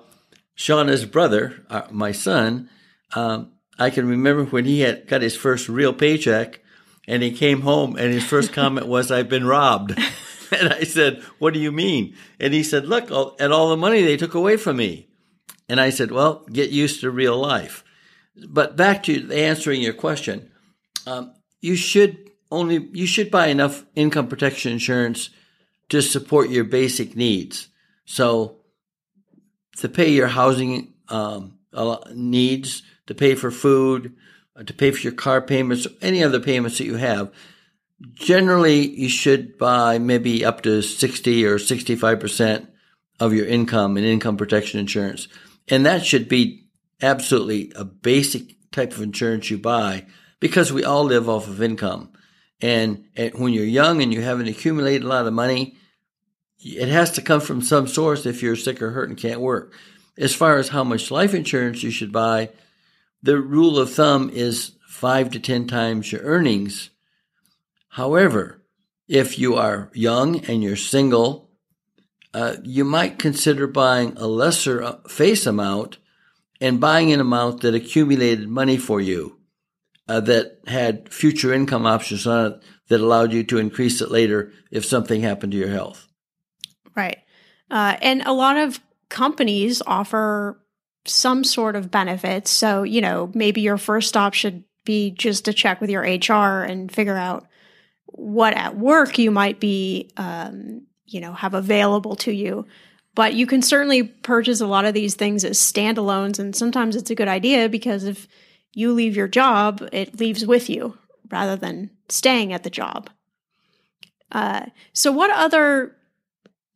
[0.55, 2.69] Shannah's brother, uh, my son,
[3.13, 6.59] um, I can remember when he had got his first real paycheck
[7.07, 9.91] and he came home and his first comment was, I've been robbed.
[10.51, 12.15] and I said, What do you mean?
[12.39, 15.07] And he said, Look, all, at all the money they took away from me.
[15.67, 17.83] And I said, Well, get used to real life.
[18.47, 20.51] But back to answering your question,
[21.05, 25.29] um, you should only you should buy enough income protection insurance
[25.89, 27.67] to support your basic needs.
[28.05, 28.57] So
[29.77, 31.59] to pay your housing um,
[32.13, 34.15] needs, to pay for food,
[34.55, 37.29] uh, to pay for your car payments, any other payments that you have.
[38.13, 42.67] Generally, you should buy maybe up to 60 or 65%
[43.19, 45.27] of your income in income protection insurance.
[45.67, 46.67] And that should be
[47.01, 50.05] absolutely a basic type of insurance you buy
[50.39, 52.13] because we all live off of income.
[52.61, 55.75] And, and when you're young and you haven't accumulated a lot of money,
[56.59, 59.73] it has to come from some source if you're sick or hurt and can't work.
[60.17, 62.49] As far as how much life insurance you should buy,
[63.23, 66.89] the rule of thumb is five to 10 times your earnings.
[67.89, 68.63] However,
[69.07, 71.49] if you are young and you're single,
[72.33, 75.97] uh, you might consider buying a lesser uh, face amount
[76.59, 79.37] and buying an amount that accumulated money for you
[80.07, 84.51] uh, that had future income options on it that allowed you to increase it later
[84.71, 86.07] if something happened to your health.
[86.95, 87.19] Right.
[87.69, 90.61] Uh, and a lot of companies offer
[91.05, 92.51] some sort of benefits.
[92.51, 96.63] So, you know, maybe your first stop should be just to check with your HR
[96.63, 97.47] and figure out
[98.05, 102.65] what at work you might be, um, you know, have available to you.
[103.13, 106.39] But you can certainly purchase a lot of these things as standalones.
[106.39, 108.27] And sometimes it's a good idea because if
[108.73, 110.97] you leave your job, it leaves with you
[111.29, 113.09] rather than staying at the job.
[114.31, 115.95] Uh, so, what other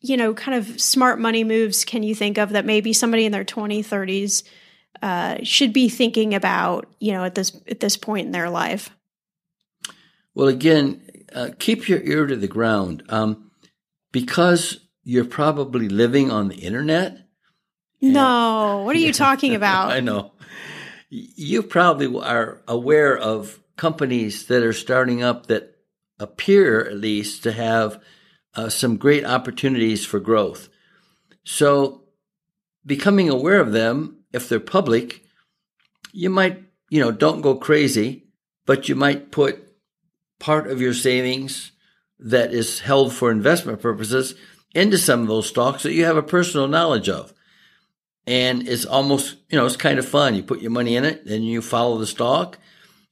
[0.10, 3.32] you know, kind of smart money moves can you think of that maybe somebody in
[3.32, 4.44] their 20s, 30s
[5.02, 8.90] uh, should be thinking about, you know, at this at this point in their life?
[10.34, 11.02] Well, again,
[11.34, 13.52] uh, keep your ear to the ground um,
[14.12, 17.28] because you're probably living on the internet.
[18.02, 19.92] No, what are you talking about?
[19.92, 20.34] I know.
[21.10, 25.76] You probably are aware of companies that are starting up that
[26.20, 28.02] appear, at least, to have
[28.56, 30.70] uh, some great opportunities for growth.
[31.44, 32.04] So,
[32.86, 35.24] becoming aware of them, if they're public,
[36.12, 38.28] you might, you know, don't go crazy,
[38.66, 39.62] but you might put
[40.40, 41.72] part of your savings
[42.20, 44.36] that is held for investment purposes
[44.74, 47.34] into some of those stocks that you have a personal knowledge of.
[48.28, 50.36] And it's almost, you know, it's kind of fun.
[50.36, 52.58] You put your money in it, then you follow the stock.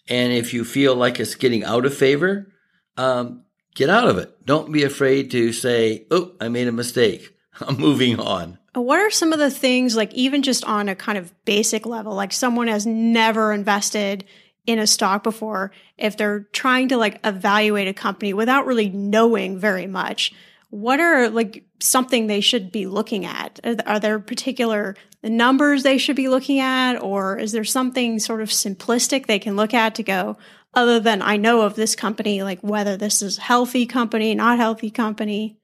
[0.10, 2.52] And if you feel like it's getting out of favor,
[2.98, 3.43] um,
[3.76, 4.45] get out of it.
[4.45, 7.36] Don't be afraid to say, oh, I made a mistake.
[7.61, 8.59] I'm moving on.
[8.74, 12.15] What are some of the things, like even just on a kind of basic level,
[12.15, 14.26] like someone has never invested
[14.65, 19.59] in a stock before, if they're trying to like evaluate a company without really knowing
[19.59, 20.34] very much,
[20.69, 23.59] what are like something they should be looking at?
[23.86, 28.49] Are there particular numbers they should be looking at, or is there something sort of
[28.49, 30.38] simplistic they can look at to go,
[30.74, 34.89] other than I know of this company, like whether this is healthy company, not healthy
[34.89, 35.57] company?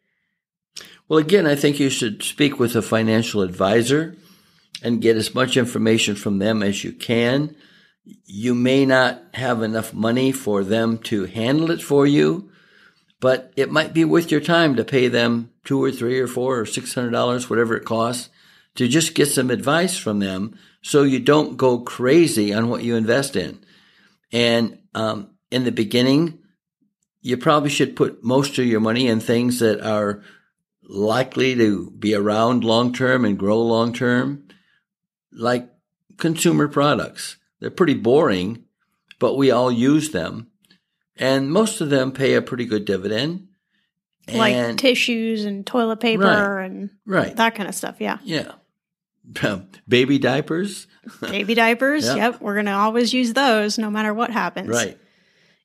[1.07, 4.15] Well, again, I think you should speak with a financial advisor
[4.83, 7.55] and get as much information from them as you can.
[8.25, 12.51] You may not have enough money for them to handle it for you,
[13.19, 16.59] but it might be worth your time to pay them two or three or four
[16.59, 18.29] or six hundred dollars, whatever it costs,
[18.75, 22.95] to just get some advice from them so you don't go crazy on what you
[22.95, 23.59] invest in.
[24.31, 26.39] And um, in the beginning,
[27.21, 30.23] you probably should put most of your money in things that are
[30.83, 34.47] likely to be around long term and grow long term,
[35.31, 35.69] like
[36.17, 37.37] consumer products.
[37.59, 38.65] They're pretty boring,
[39.19, 40.47] but we all use them.
[41.15, 43.47] And most of them pay a pretty good dividend.
[44.31, 47.35] Like and, tissues and toilet paper right, and right.
[47.35, 47.95] that kind of stuff.
[47.99, 48.19] Yeah.
[48.23, 48.51] Yeah.
[49.87, 50.87] baby diapers.
[51.21, 52.05] baby diapers.
[52.07, 52.17] Yep.
[52.17, 52.41] yep.
[52.41, 54.69] We're going to always use those no matter what happens.
[54.69, 54.97] Right.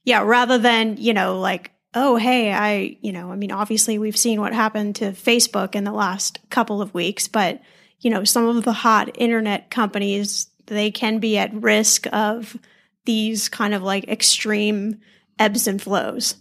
[0.04, 0.22] Yeah.
[0.22, 4.40] Rather than, you know, like, oh, hey, I, you know, I mean, obviously we've seen
[4.40, 7.60] what happened to Facebook in the last couple of weeks, but,
[8.00, 12.56] you know, some of the hot internet companies, they can be at risk of
[13.04, 15.00] these kind of like extreme
[15.38, 16.36] ebbs and flows.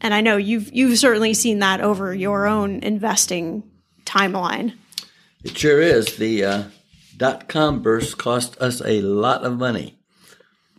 [0.00, 3.62] And I know you've you've certainly seen that over your own investing
[4.04, 4.74] timeline.
[5.44, 6.16] It sure is.
[6.16, 6.62] The uh,
[7.16, 9.98] dot com burst cost us a lot of money.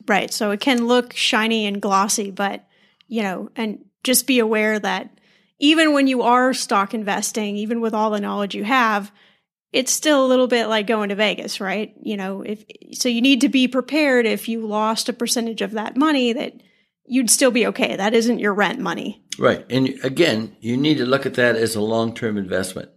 [0.07, 0.31] Right.
[0.33, 2.67] So it can look shiny and glossy, but
[3.07, 5.19] you know, and just be aware that
[5.59, 9.11] even when you are stock investing, even with all the knowledge you have,
[9.71, 11.93] it's still a little bit like going to Vegas, right?
[12.01, 15.71] You know, if so you need to be prepared if you lost a percentage of
[15.71, 16.61] that money that
[17.05, 17.95] you'd still be okay.
[17.95, 19.23] That isn't your rent money.
[19.37, 19.65] Right.
[19.69, 22.89] And again, you need to look at that as a long-term investment.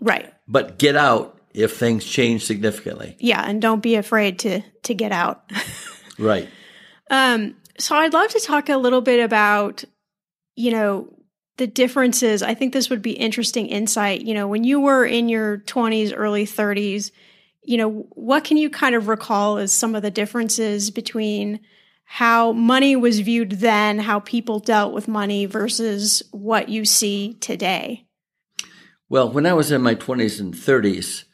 [0.00, 0.31] Right.
[0.46, 3.16] But get out if things change significantly.
[3.18, 5.50] Yeah, and don't be afraid to to get out.
[6.18, 6.48] right.
[7.10, 9.84] Um so I'd love to talk a little bit about
[10.56, 11.08] you know
[11.56, 12.42] the differences.
[12.42, 14.22] I think this would be interesting insight.
[14.22, 17.10] You know, when you were in your 20s, early 30s,
[17.62, 21.60] you know, what can you kind of recall as some of the differences between
[22.04, 28.06] how money was viewed then, how people dealt with money versus what you see today?
[29.12, 31.24] Well, when I was in my 20s and 30s,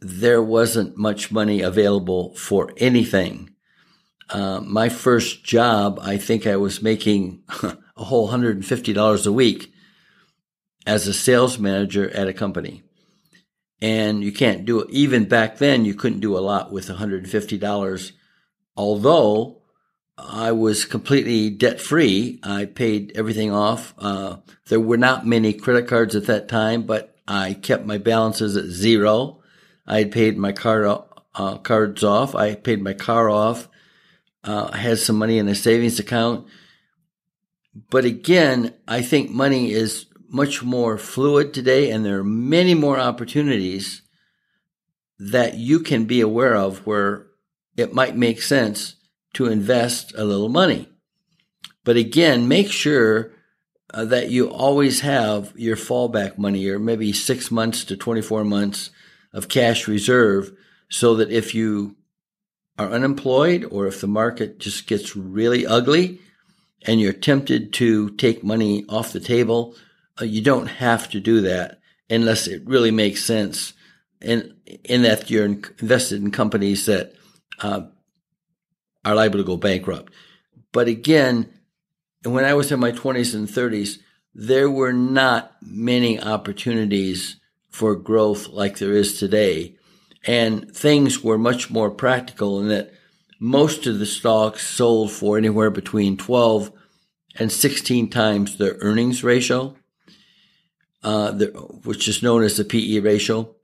[0.00, 3.50] there wasn't much money available for anything.
[4.28, 9.72] Uh, my first job, I think I was making a whole $150 a week
[10.84, 12.82] as a sales manager at a company.
[13.80, 14.90] And you can't do it.
[14.90, 18.12] Even back then, you couldn't do a lot with $150.
[18.76, 19.61] Although
[20.18, 23.94] I was completely debt free, I paid everything off.
[23.98, 24.36] Uh,
[24.68, 28.66] there were not many credit cards at that time, but I kept my balances at
[28.66, 29.42] zero.
[29.86, 31.02] I had paid my card
[31.34, 32.34] uh, cards off.
[32.34, 33.68] I paid my car off.
[34.44, 36.46] Uh, I had some money in a savings account.
[37.90, 42.98] But again, I think money is much more fluid today, and there are many more
[42.98, 44.02] opportunities
[45.18, 47.26] that you can be aware of where
[47.76, 48.96] it might make sense
[49.34, 50.88] to invest a little money.
[51.84, 53.32] But again, make sure
[53.92, 58.90] uh, that you always have your fallback money or maybe six months to 24 months
[59.32, 60.52] of cash reserve
[60.88, 61.96] so that if you
[62.78, 66.20] are unemployed or if the market just gets really ugly,
[66.86, 69.74] and you're tempted to take money off the table,
[70.20, 71.78] uh, you don't have to do that
[72.10, 73.72] unless it really makes sense.
[74.20, 74.54] And
[74.84, 77.14] in that you're invested in companies that
[77.60, 77.82] uh,
[79.04, 80.12] are liable to go bankrupt.
[80.72, 81.52] But again,
[82.24, 83.98] when I was in my 20s and 30s,
[84.34, 87.36] there were not many opportunities
[87.68, 89.76] for growth like there is today.
[90.24, 92.92] And things were much more practical in that
[93.40, 96.70] most of the stocks sold for anywhere between 12
[97.36, 99.74] and 16 times their earnings ratio,
[101.02, 101.46] uh, the,
[101.84, 103.54] which is known as the PE ratio.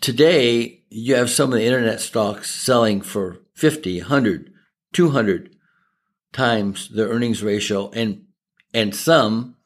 [0.00, 4.52] Today, you have some of the internet stocks selling for 50, 100,
[4.94, 5.54] 200
[6.32, 8.24] times the earnings ratio and,
[8.72, 9.56] and some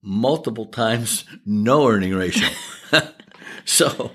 [0.00, 2.48] multiple times no earning ratio.
[3.66, 4.12] so,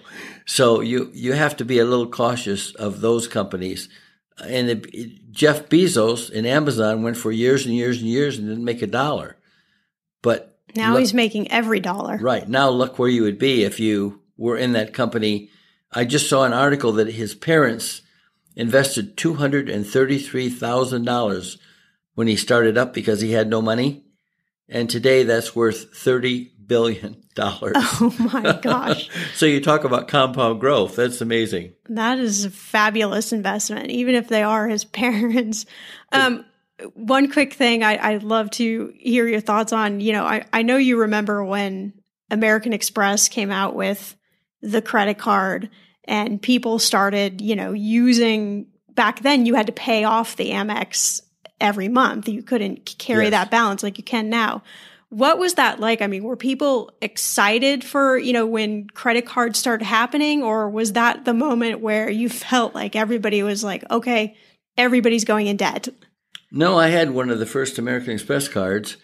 [0.47, 3.87] so you, you have to be a little cautious of those companies.
[4.43, 8.65] And it, Jeff Bezos in Amazon went for years and years and years and didn't
[8.65, 9.37] make a dollar.
[10.23, 12.17] But now look, he's making every dollar.
[12.17, 12.49] Right.
[12.49, 15.51] Now look where you would be if you were in that company.
[15.91, 18.01] I just saw an article that his parents
[18.59, 21.57] invested $233,000
[22.13, 24.03] when he started up because he had no money.
[24.67, 27.77] And today that's worth 30 billion dollars.
[28.01, 29.09] Oh my gosh.
[29.33, 30.97] so you talk about compound growth.
[30.97, 31.71] That's amazing.
[31.87, 35.65] That is a fabulous investment, even if they are his parents.
[36.11, 36.43] Um,
[36.93, 40.01] one quick thing I, would love to hear your thoughts on.
[40.01, 41.93] You know, I, I know you remember when
[42.29, 44.17] American Express came out with
[44.61, 45.69] the credit card
[46.09, 51.21] and people started, you know, using back then you had to pay off the Amex
[51.61, 52.27] every month.
[52.27, 53.31] You couldn't carry yes.
[53.31, 54.63] that balance like you can now.
[55.09, 56.01] What was that like?
[56.01, 60.93] I mean, were people excited for, you know, when credit cards started happening, or was
[60.93, 64.35] that the moment where you felt like everybody was like, okay,
[64.77, 65.89] everybody's going in debt?
[66.51, 68.97] No, I had one of the first American Express cards,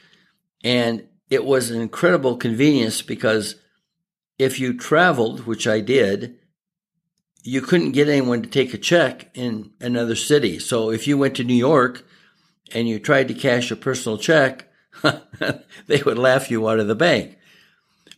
[0.63, 3.55] and it was an incredible convenience because
[4.39, 6.39] if you traveled, which I did,
[7.47, 10.57] you couldn't get anyone to take a check in another city.
[10.57, 12.03] So if you went to New York
[12.73, 14.67] and you tried to cash a personal check,
[15.87, 17.37] they would laugh you out of the bank.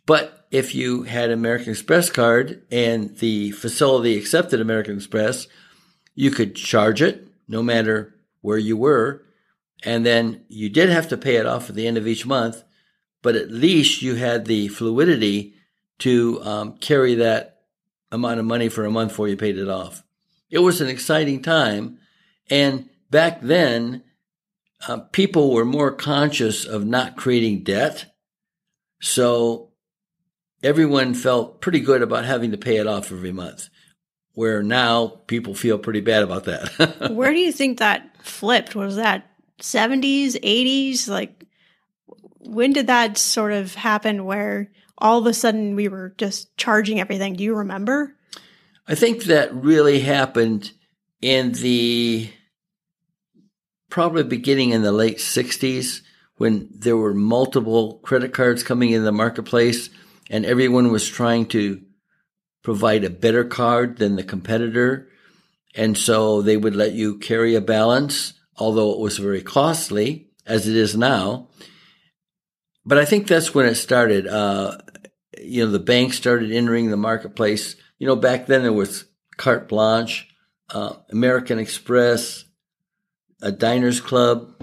[0.05, 5.47] But if you had American Express card and the facility accepted American Express,
[6.15, 9.25] you could charge it no matter where you were.
[9.83, 12.63] And then you did have to pay it off at the end of each month,
[13.21, 15.55] but at least you had the fluidity
[15.99, 17.56] to um, carry that
[18.11, 20.03] amount of money for a month before you paid it off.
[20.49, 21.99] It was an exciting time.
[22.49, 24.03] And back then,
[24.87, 28.13] uh, people were more conscious of not creating debt.
[29.01, 29.71] So
[30.63, 33.69] everyone felt pretty good about having to pay it off every month.
[34.33, 37.11] Where now people feel pretty bad about that.
[37.11, 38.75] Where do you think that flipped?
[38.75, 39.31] Was that
[39.61, 41.07] 70s, 80s?
[41.09, 41.43] Like,
[42.47, 46.99] when did that sort of happen where all of a sudden we were just charging
[46.99, 47.33] everything?
[47.33, 48.15] Do you remember?
[48.87, 50.71] I think that really happened
[51.21, 52.29] in the
[53.89, 56.01] probably beginning in the late 60s
[56.37, 59.89] when there were multiple credit cards coming in the marketplace
[60.29, 61.81] and everyone was trying to
[62.63, 65.09] provide a better card than the competitor.
[65.75, 70.67] And so they would let you carry a balance, although it was very costly, as
[70.67, 71.47] it is now.
[72.85, 74.27] But I think that's when it started.
[74.27, 74.77] Uh,
[75.41, 77.75] you know, the banks started entering the marketplace.
[77.97, 79.05] You know, back then there was
[79.37, 80.27] Carte Blanche,
[80.69, 82.45] uh, American Express,
[83.41, 84.53] a Diners Club.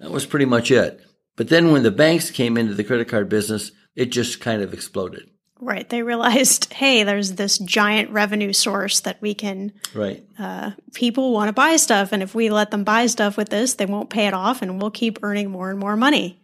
[0.00, 1.00] That was pretty much it.
[1.36, 4.72] But then when the banks came into the credit card business, it just kind of
[4.72, 5.30] exploded.
[5.60, 5.88] Right.
[5.88, 9.72] They realized, hey, there's this giant revenue source that we can.
[9.94, 10.24] Right.
[10.38, 13.74] Uh, people want to buy stuff, and if we let them buy stuff with this,
[13.74, 16.40] they won't pay it off, and we'll keep earning more and more money.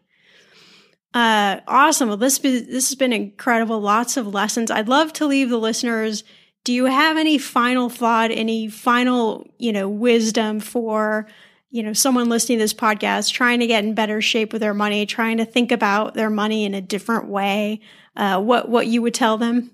[1.14, 2.08] Uh, awesome.
[2.08, 3.80] Well, this this has been incredible.
[3.80, 4.70] Lots of lessons.
[4.70, 6.24] I'd love to leave the listeners.
[6.64, 8.30] Do you have any final thought?
[8.30, 11.26] Any final, you know, wisdom for
[11.74, 14.72] you know, someone listening to this podcast trying to get in better shape with their
[14.72, 17.80] money, trying to think about their money in a different way,
[18.14, 19.72] uh, what what you would tell them?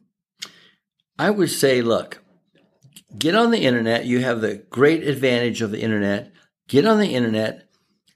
[1.19, 2.23] I would say, look,
[3.19, 4.07] get on the internet.
[4.07, 6.33] You have the great advantage of the internet.
[6.69, 7.69] Get on the internet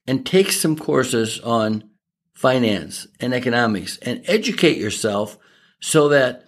[0.07, 1.91] and take some courses on
[2.35, 5.39] finance and economics and educate yourself
[5.81, 6.45] so that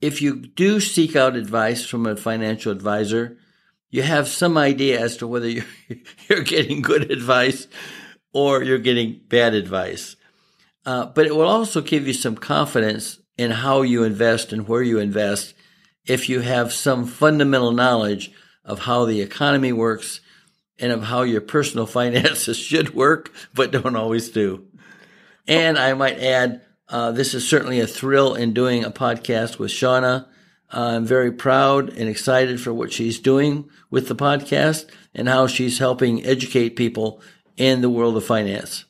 [0.00, 3.36] if you do seek out advice from a financial advisor,
[3.90, 5.64] you have some idea as to whether you're,
[6.28, 7.68] you're getting good advice
[8.32, 10.16] or you're getting bad advice.
[10.86, 14.82] Uh, but it will also give you some confidence in how you invest and where
[14.82, 15.54] you invest
[16.06, 18.32] if you have some fundamental knowledge
[18.64, 20.20] of how the economy works
[20.78, 24.66] and of how your personal finances should work, but don't always do.
[25.46, 29.70] And I might add, uh, this is certainly a thrill in doing a podcast with
[29.70, 30.28] Shannah.
[30.70, 35.78] I'm very proud and excited for what she's doing with the podcast and how she's
[35.78, 37.20] helping educate people
[37.56, 38.84] in the world of finance.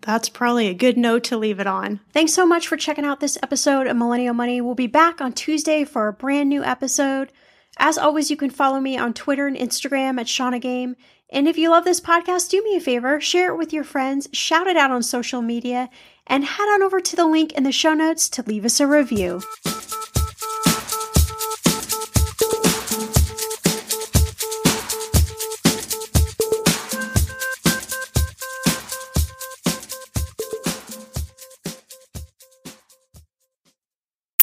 [0.00, 2.00] That's probably a good note to leave it on.
[2.14, 4.62] Thanks so much for checking out this episode of Millennial Money.
[4.62, 7.32] We'll be back on Tuesday for a brand new episode.
[7.76, 10.96] As always, you can follow me on Twitter and Instagram at Shannah Game.
[11.32, 14.28] And if you love this podcast, do me a favor, share it with your friends,
[14.32, 15.88] shout it out on social media,
[16.26, 18.86] and head on over to the link in the show notes to leave us a
[18.86, 19.40] review.